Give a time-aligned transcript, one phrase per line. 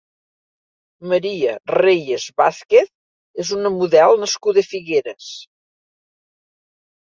[1.11, 2.89] María Reyes Vázquez
[3.45, 5.31] és una model nascuda a Figueres.